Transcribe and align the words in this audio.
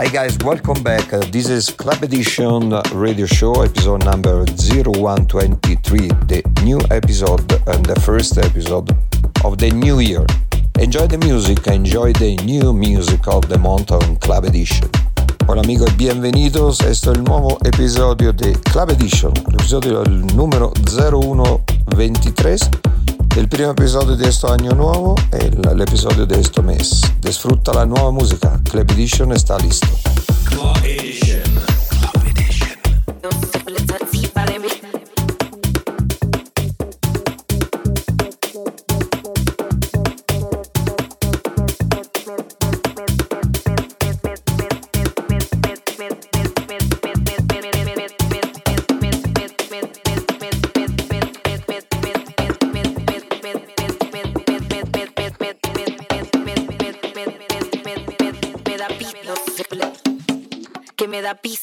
Hi 0.00 0.08
guys, 0.08 0.38
welcome 0.38 0.82
back. 0.82 1.12
Uh, 1.12 1.18
this 1.30 1.50
is 1.50 1.68
Club 1.68 2.02
Edition 2.02 2.72
Radio 2.94 3.26
Show, 3.26 3.60
episode 3.60 4.02
number 4.06 4.46
0123, 4.56 6.08
the 6.24 6.42
new 6.64 6.80
episode 6.90 7.52
and 7.68 7.84
the 7.84 8.00
first 8.00 8.38
episode 8.38 8.96
of 9.44 9.58
the 9.58 9.68
new 9.68 10.00
year. 10.00 10.24
Enjoy 10.78 11.06
the 11.06 11.18
music, 11.18 11.66
enjoy 11.66 12.14
the 12.14 12.36
new 12.46 12.72
music 12.72 13.28
of 13.28 13.46
the 13.50 13.58
month 13.58 13.92
on 13.92 14.16
Club 14.16 14.46
Edition. 14.46 14.88
Hola 15.46 15.60
amigos 15.60 15.94
bienvenidos, 15.98 16.80
esto 16.80 17.12
es 17.12 17.18
el 17.18 17.24
nuevo 17.24 17.58
episodio 17.66 18.32
de 18.32 18.54
Club 18.72 18.92
Edition, 18.92 19.34
episodio 19.52 20.02
número 20.34 20.72
0123 20.86 22.70
el 23.36 23.48
primo 23.48 23.70
episodio 23.70 24.16
de 24.16 24.28
este 24.28 24.46
año 24.46 24.72
nuevo 24.72 25.14
y 25.32 25.44
el, 25.44 25.68
el 25.68 25.80
episodio 25.80 26.26
de 26.26 26.40
este 26.40 26.62
mes. 26.62 27.00
Disfruta 27.20 27.72
la 27.72 27.86
nueva 27.86 28.10
música. 28.10 28.60
Club 28.70 28.90
Edition 28.90 29.32
está 29.32 29.58
listo. 29.58 29.88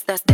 Me 0.06 0.27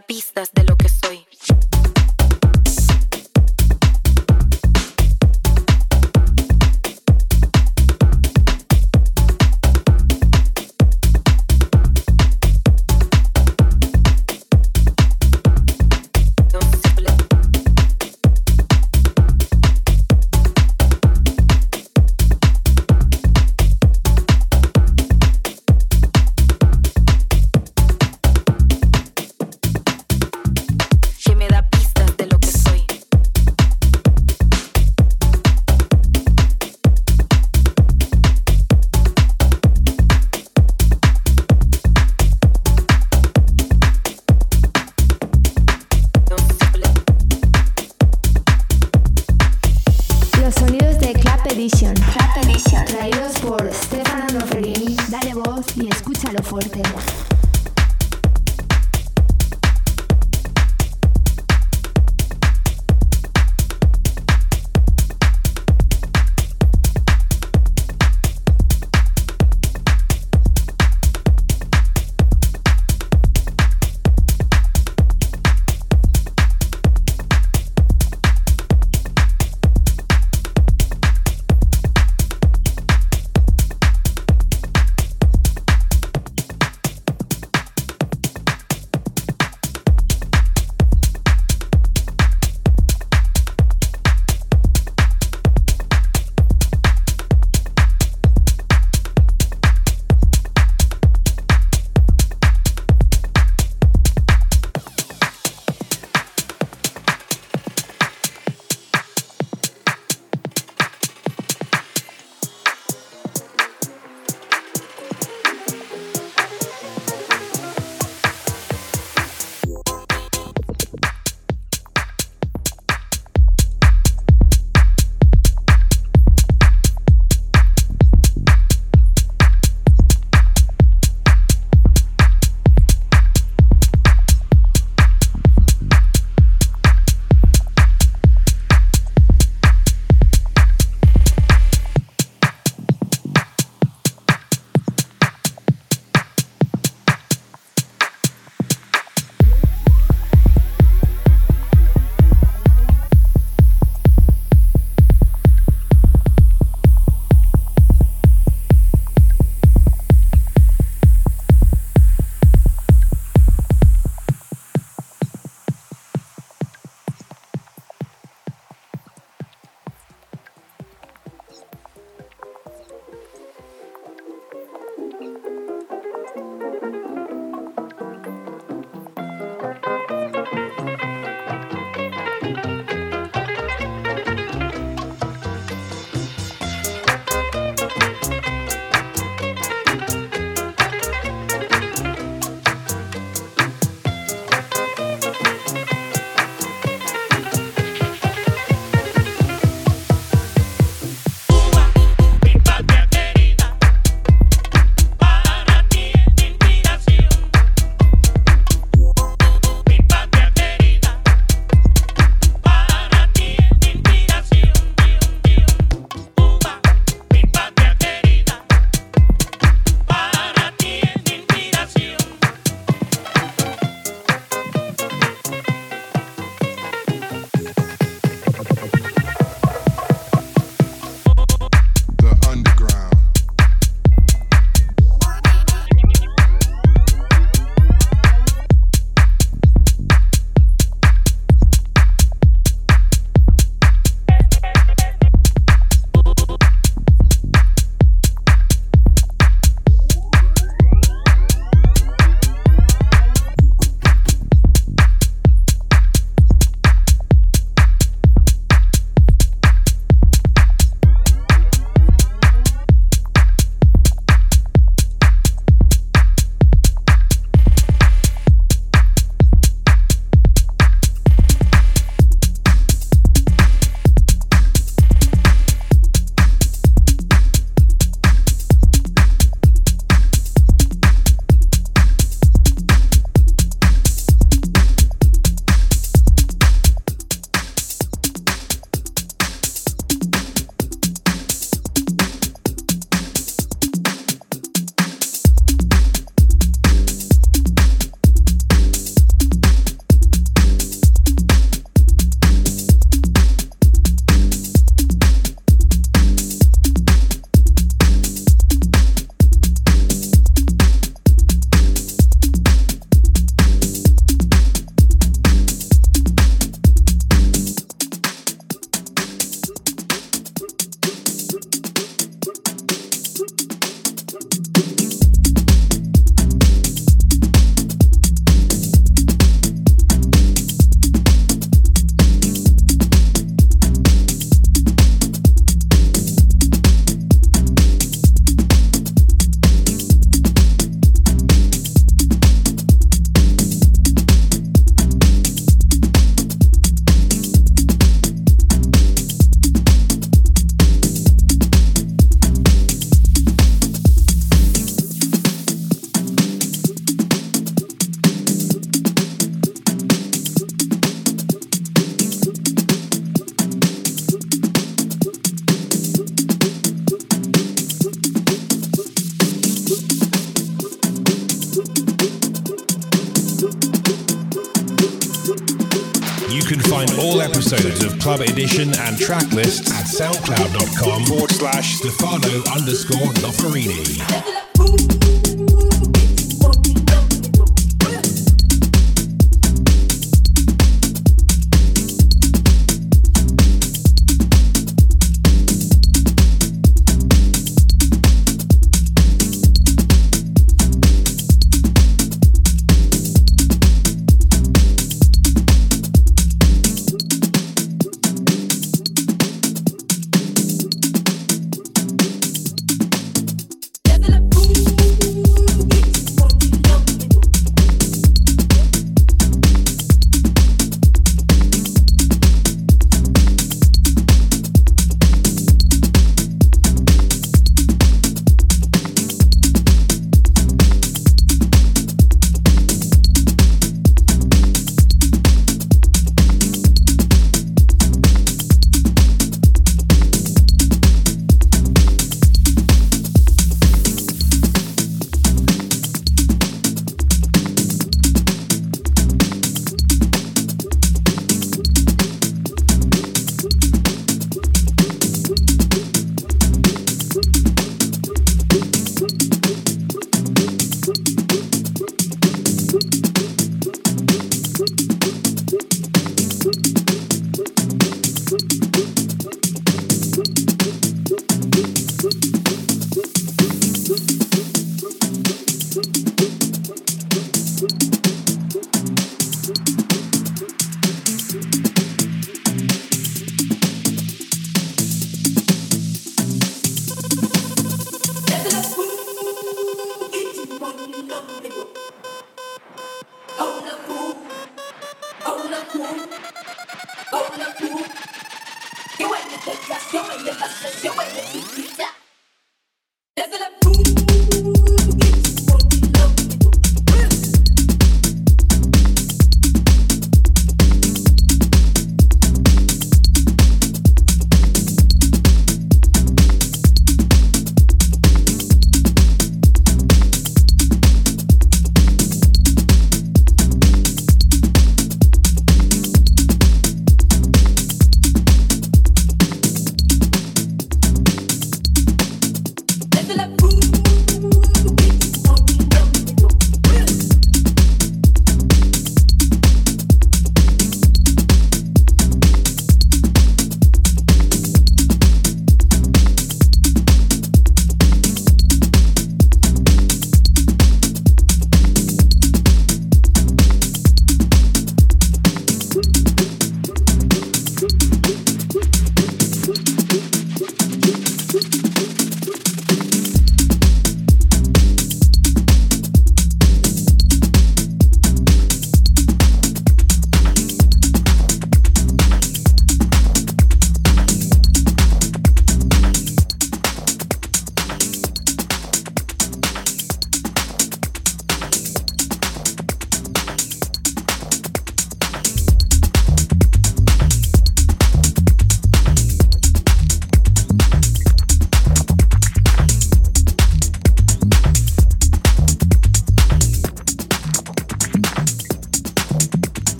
pistas 0.00 0.50
de 0.52 0.67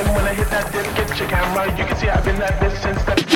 And 0.00 0.08
when 0.16 0.24
I 0.24 0.32
hit 0.32 0.48
that 0.48 0.72
dip, 0.72 0.86
get 0.96 1.18
your 1.18 1.28
camera. 1.28 1.70
You 1.76 1.84
can 1.84 1.94
see 1.98 2.08
I've 2.08 2.24
been 2.24 2.40
at 2.40 2.58
this 2.58 2.80
since 2.80 3.04
that. 3.04 3.29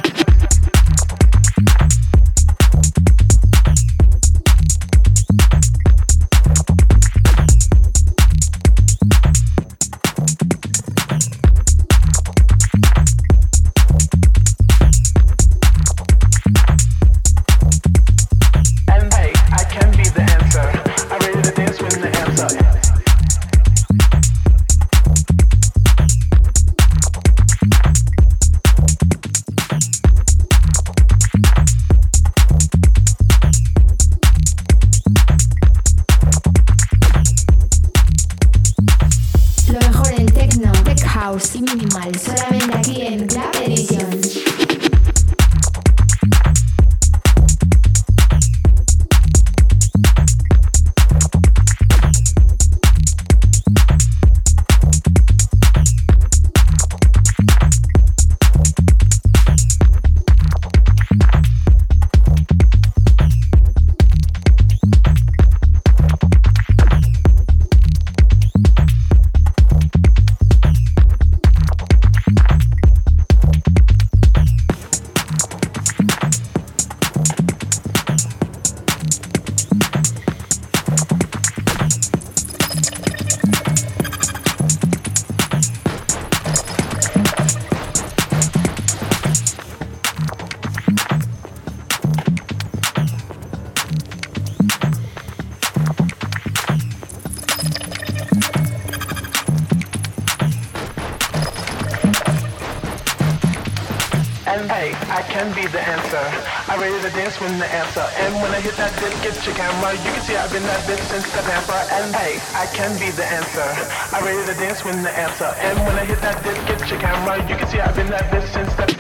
Up. 107.75 108.11
And 108.23 108.35
when 108.37 108.55
I 108.55 108.61
hit 108.61 108.77
that 108.77 108.95
dip, 109.03 109.11
get 109.23 109.35
your 109.47 109.55
camera. 109.57 109.93
You 109.99 110.11
can 110.15 110.23
see 110.23 110.37
I've 110.37 110.53
been 110.53 110.63
that 110.63 110.87
bitch 110.87 111.03
since 111.11 111.27
the 111.35 111.43
pamper. 111.43 111.83
And 111.91 112.15
hey, 112.15 112.39
I 112.55 112.67
can 112.71 112.95
be 113.03 113.11
the 113.11 113.27
answer. 113.27 113.67
I'm 114.15 114.23
ready 114.23 114.47
to 114.47 114.55
dance 114.55 114.85
when 114.85 115.03
the 115.03 115.11
answer. 115.11 115.51
And 115.59 115.79
when 115.83 115.97
I 115.99 116.05
hit 116.05 116.21
that 116.21 116.39
dip, 116.45 116.55
get 116.71 116.79
your 116.89 117.01
camera. 117.01 117.43
You 117.49 117.57
can 117.57 117.67
see 117.69 117.81
I've 117.81 117.97
been 117.97 118.11
that 118.11 118.31
bitch 118.31 118.47
since 118.55 118.71
the 118.75 118.94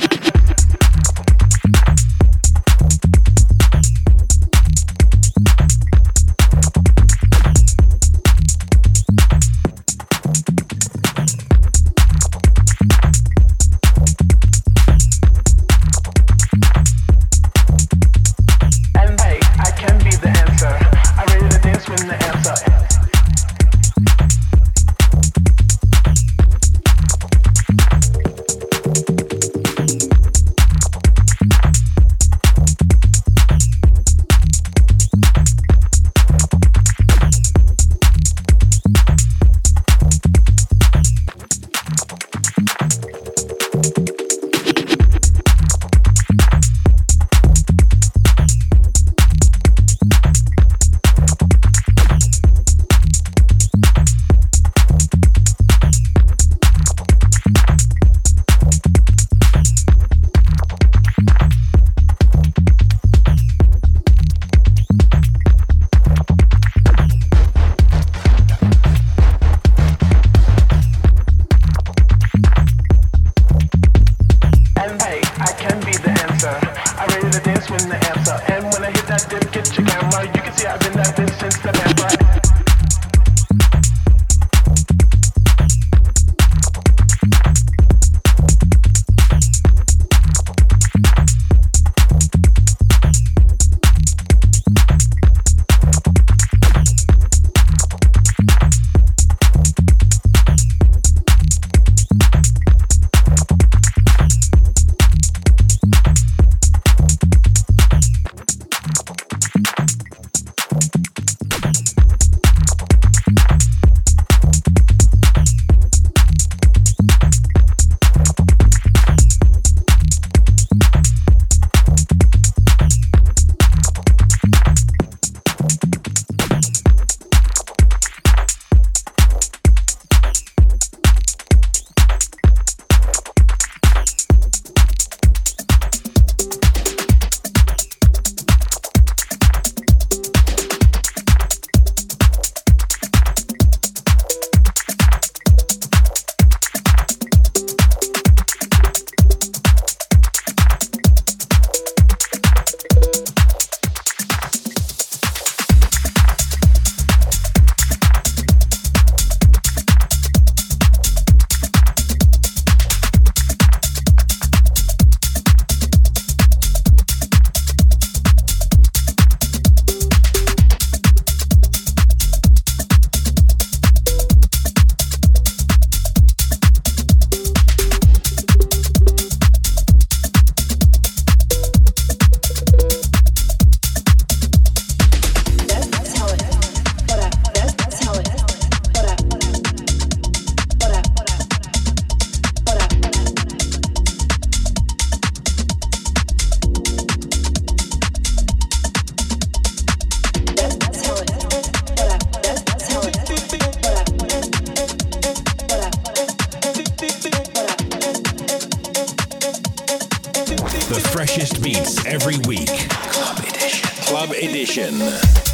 the 210.95 211.01
freshest 211.09 211.61
beats 211.61 212.05
every 212.07 212.39
week. 212.47 212.69
Club 212.69 213.39
Edition. 213.41 213.89
Club 214.05 214.31
Edition. 214.31 215.54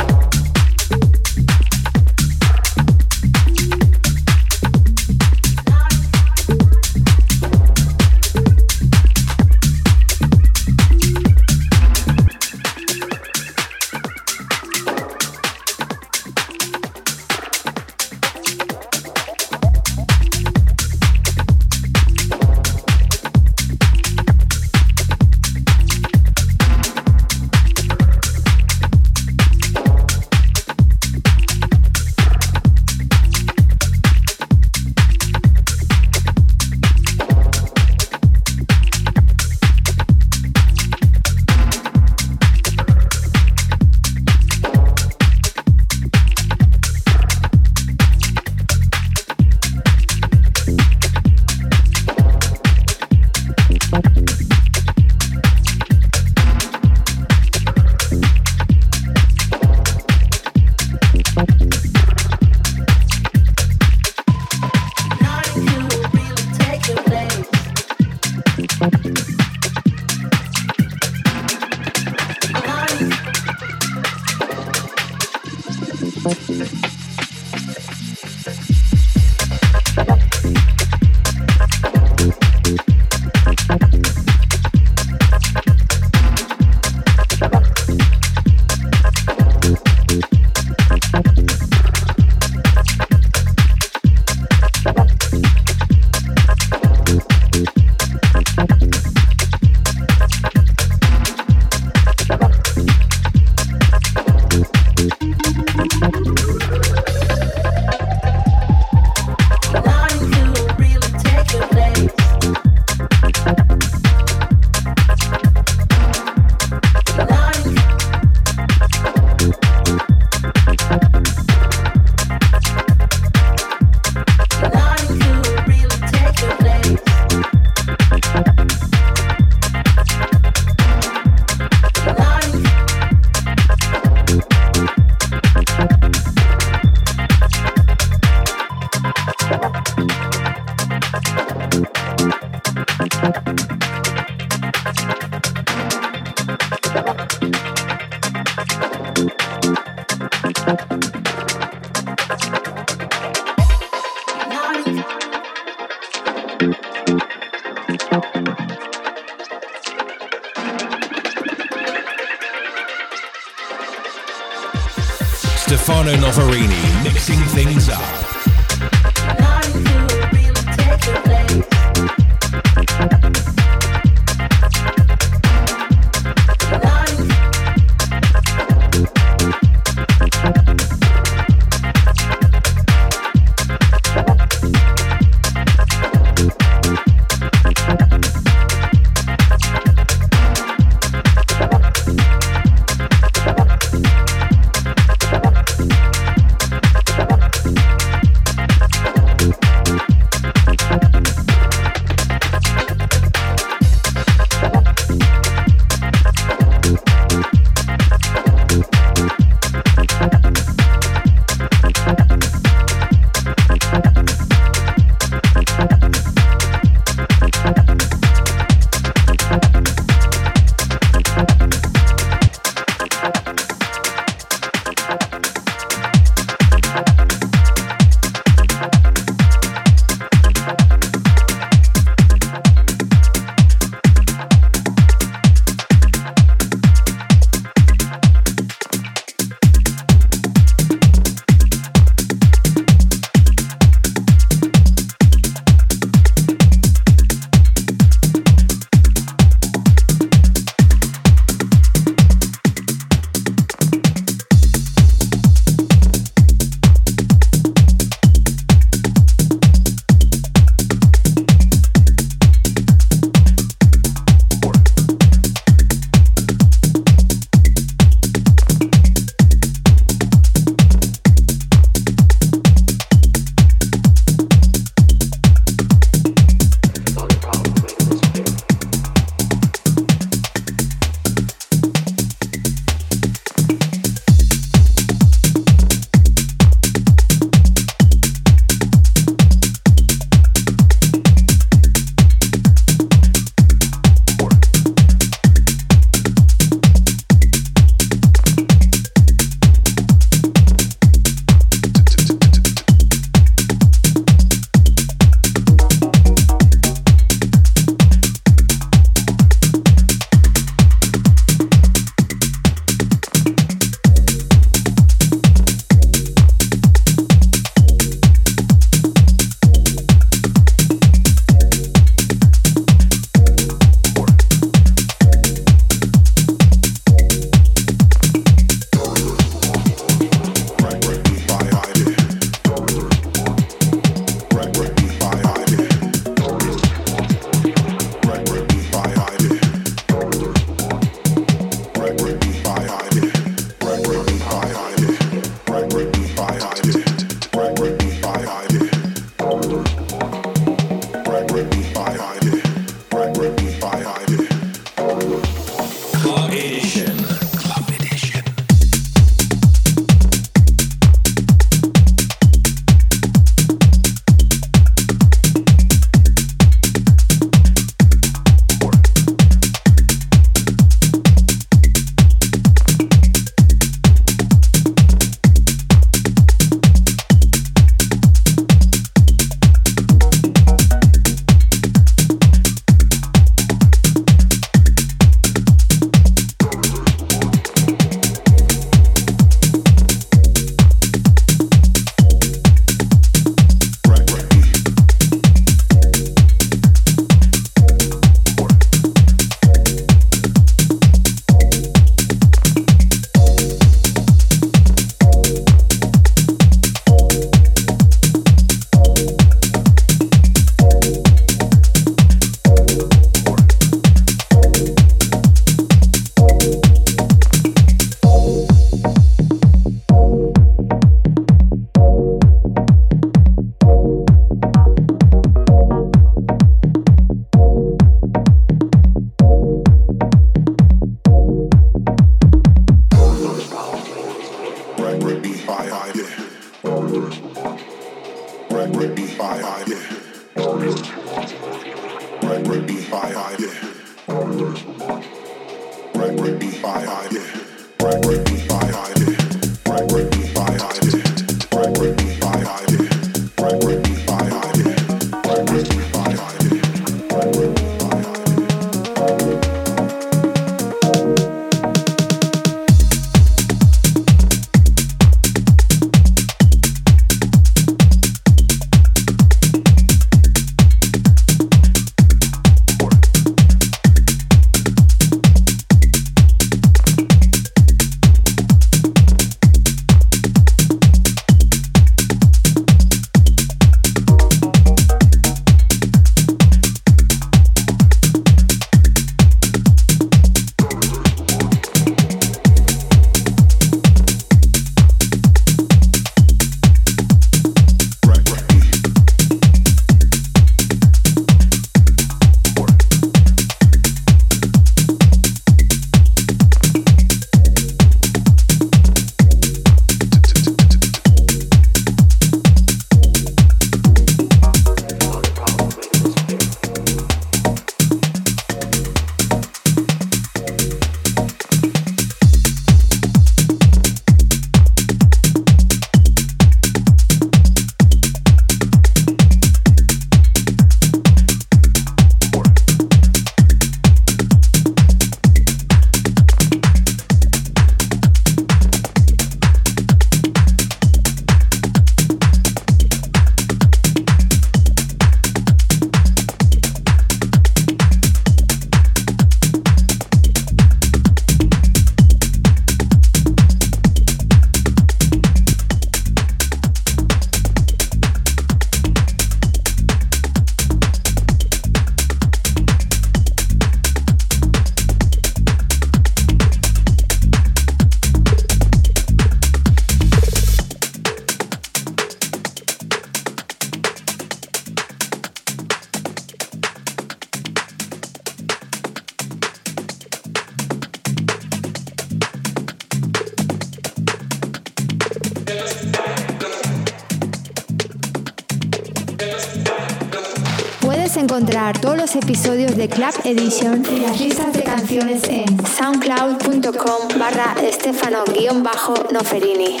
bajo 598.92 599.14
Noferini. 599.32 600.00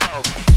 Rambo. 0.00 0.51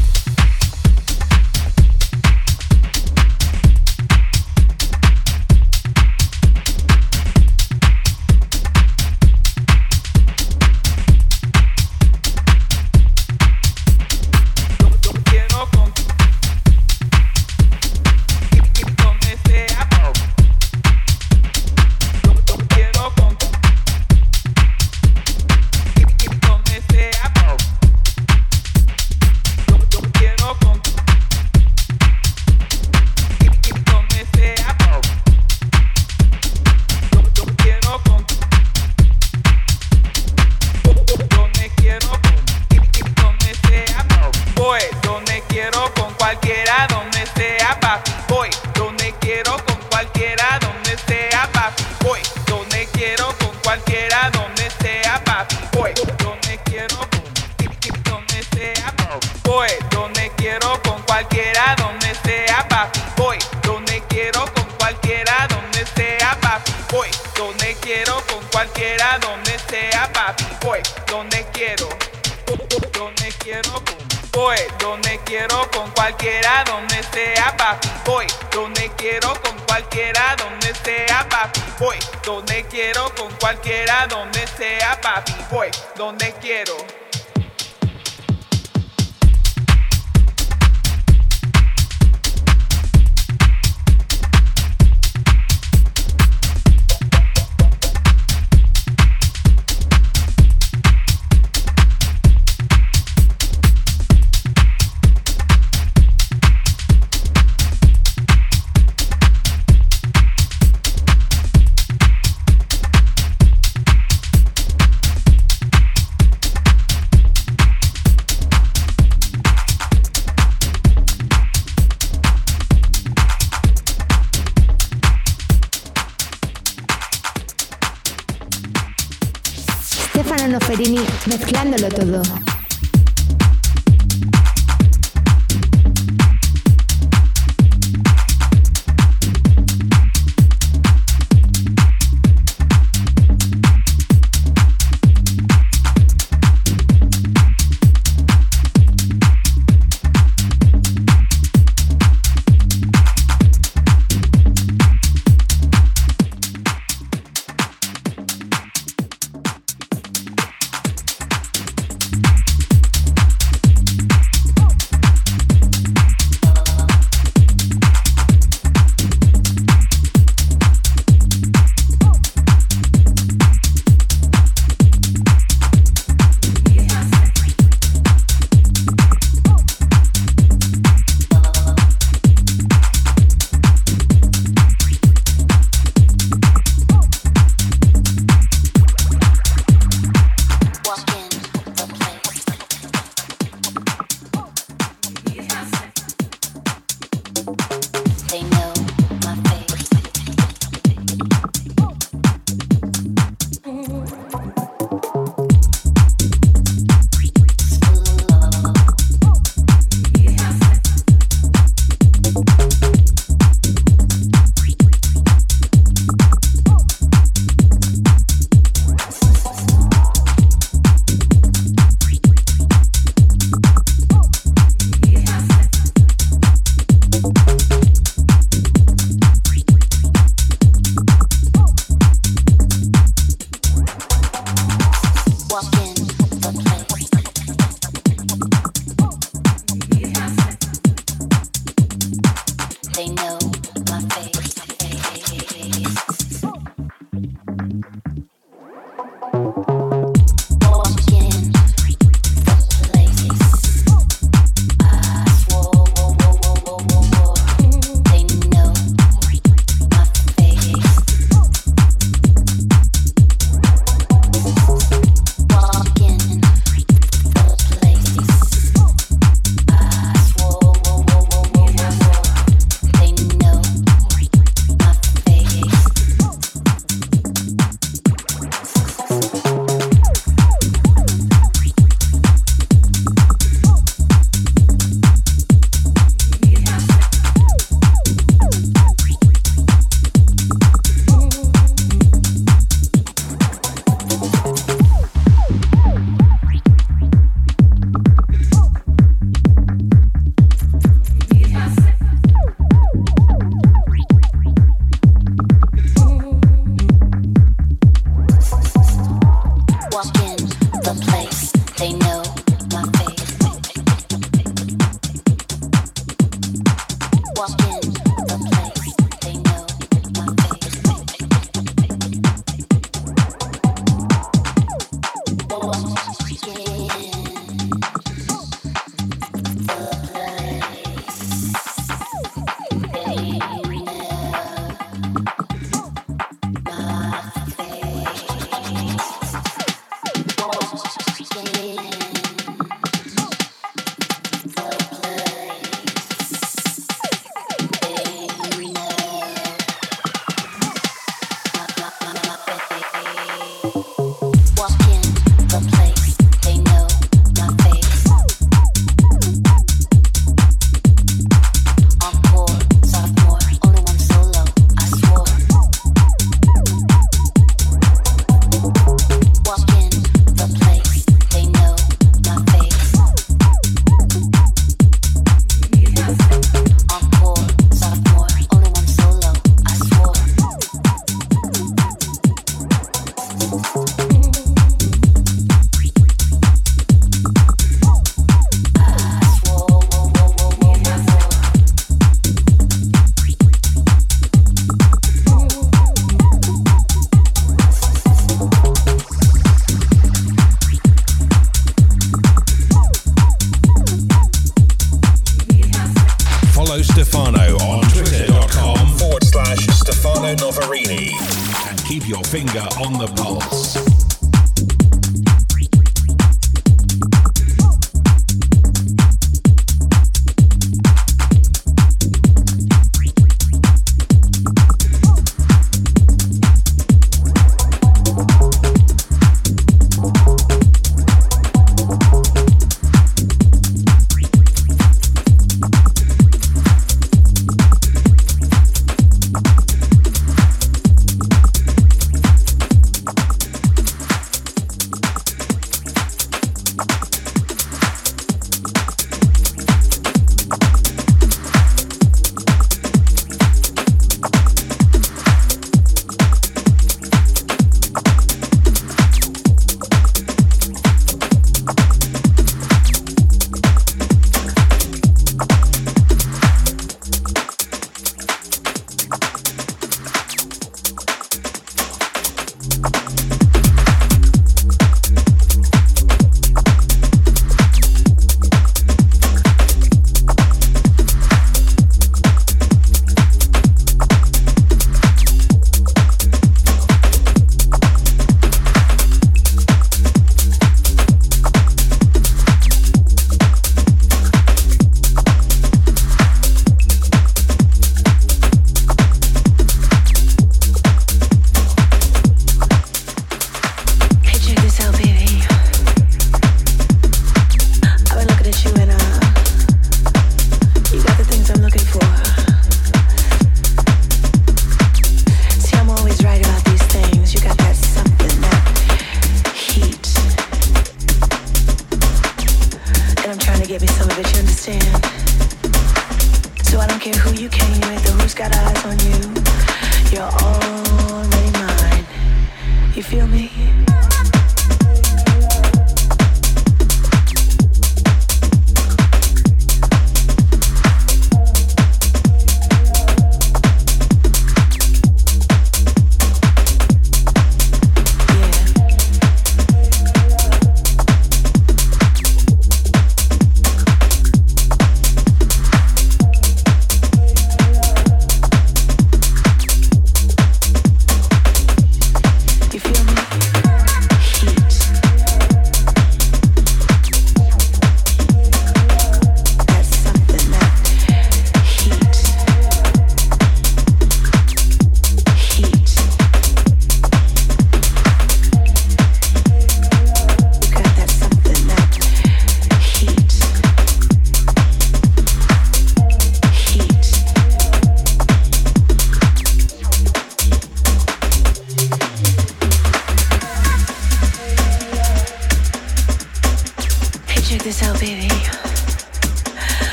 Mezclándolo 131.26 131.88
todo. 131.88 132.45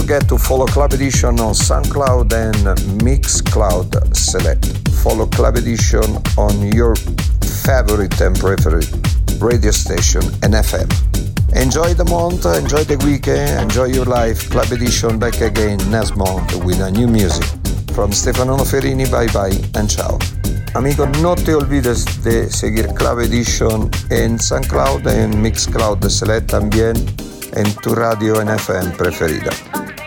Forget 0.00 0.28
to 0.28 0.36
follow 0.36 0.66
Club 0.66 0.92
Edition 0.92 1.40
on 1.40 1.54
SoundCloud 1.54 2.32
and 2.32 2.78
Mixcloud 3.00 4.14
Select. 4.14 4.66
Follow 5.02 5.26
Club 5.26 5.56
Edition 5.56 6.04
on 6.36 6.72
your 6.72 6.94
favorite 7.64 8.20
and 8.20 8.38
preferred 8.38 8.84
radio 9.40 9.70
station 9.70 10.22
and 10.42 10.52
FM. 10.52 10.88
Enjoy 11.56 11.94
the 11.94 12.04
month, 12.04 12.44
enjoy 12.44 12.84
the 12.84 12.98
weekend, 13.06 13.48
enjoy 13.62 13.84
your 13.84 14.04
life. 14.04 14.50
Club 14.50 14.70
Edition 14.70 15.18
back 15.18 15.40
again 15.40 15.78
next 15.90 16.14
month 16.16 16.54
with 16.64 16.80
a 16.80 16.90
new 16.90 17.08
music. 17.08 17.46
From 17.94 18.12
Stefano 18.12 18.56
Noferini, 18.56 19.10
bye 19.10 19.32
bye 19.32 19.56
and 19.80 19.88
ciao. 19.88 20.18
Amigo, 20.74 21.06
no 21.22 21.34
te 21.36 21.54
olvides 21.54 22.04
de 22.22 22.50
seguir 22.50 22.92
Club 22.94 23.20
Edition 23.20 23.90
en 24.10 24.38
SoundCloud, 24.38 25.06
en 25.08 25.40
Mixcloud 25.40 26.06
Select 26.10 26.50
también, 26.50 26.96
en 27.54 27.72
tu 27.76 27.94
radio 27.94 28.42
en 28.42 28.48
FM 28.50 28.90
preferida. 28.90 29.50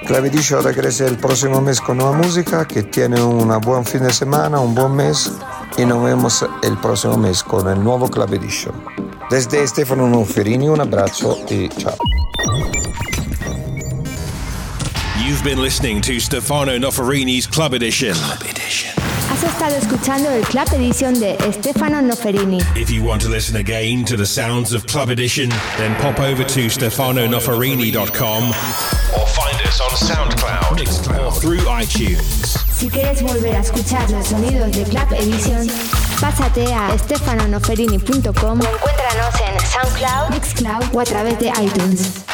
Club 0.09 0.25
Edition 0.25 0.63
regresa 0.63 1.05
el 1.05 1.17
próximo 1.17 1.61
mes 1.61 1.79
con 1.79 1.97
nueva 1.97 2.13
música, 2.13 2.67
que 2.67 2.81
tiene 2.81 3.21
un 3.21 3.47
buen 3.61 3.85
fin 3.85 4.01
de 4.01 4.11
semana, 4.11 4.59
un 4.59 4.73
buen 4.73 4.95
mes 4.95 5.31
y 5.77 5.85
nos 5.85 6.03
vemos 6.03 6.43
el 6.63 6.75
próximo 6.79 7.15
mes 7.15 7.43
con 7.43 7.69
el 7.69 7.83
nuevo 7.83 8.09
Club 8.09 8.33
Edition. 8.33 8.73
Desde 9.29 9.67
Stefano 9.67 10.09
Noferini 10.09 10.67
un 10.67 10.81
abrazo 10.81 11.37
y 11.47 11.69
ciao. 11.69 11.95
You've 15.23 15.43
been 15.43 15.61
listening 15.61 16.01
to 16.01 16.19
Stefano 16.19 16.75
Noferini's 16.79 17.45
Club 17.45 17.75
Edition. 17.75 18.15
Club 18.15 18.49
Edition. 18.49 18.91
Has 19.29 19.43
estado 19.43 19.75
escuchando 19.75 20.31
el 20.31 20.41
Club 20.41 20.73
Edition 20.73 21.19
de 21.19 21.37
Stefano 21.53 22.01
Noferini. 22.01 22.59
If 22.75 22.89
you 22.89 23.03
want 23.03 23.21
to 23.21 23.29
listen 23.29 23.57
again 23.57 24.05
to 24.05 24.17
the 24.17 24.25
sounds 24.25 24.73
of 24.73 24.87
Club 24.87 25.09
Edition, 25.09 25.51
then 25.77 25.93
pop 26.01 26.19
over 26.19 26.43
to 26.43 26.67
stefanonoferini.com 26.67 28.49
or 28.49 28.55
find 28.55 28.98
us 29.79 30.09
on 30.09 30.15
SoundCloud, 30.15 30.77
Mixcloud, 30.77 31.25
or 31.25 31.31
through 31.31 31.59
iTunes. 31.69 32.57
Si 32.71 32.89
quieres 32.89 33.21
volver 33.21 33.55
a 33.55 33.59
escuchar 33.59 34.09
los 34.09 34.27
sonidos 34.27 34.71
de 34.71 34.83
Club 34.83 35.11
Edition, 35.13 35.67
pásate 36.19 36.73
a 36.73 36.97
stefanonoferini.com 36.97 38.59
o 38.59 38.63
encuéntranos 38.63 39.35
en 39.41 39.59
SoundCloud, 39.59 40.29
Mixcloud 40.31 40.95
o 40.95 40.99
a 40.99 41.03
través 41.03 41.39
de 41.39 41.47
iTunes. 41.61 42.28